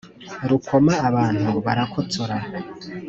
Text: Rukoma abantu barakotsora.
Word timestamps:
Rukoma 0.49 0.93
abantu 1.09 1.47
barakotsora. 1.65 2.37